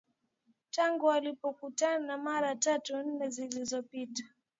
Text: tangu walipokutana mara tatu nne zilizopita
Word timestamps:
tangu 0.71 1.05
walipokutana 1.05 2.17
mara 2.17 2.55
tatu 2.55 2.97
nne 2.97 3.29
zilizopita 3.29 4.23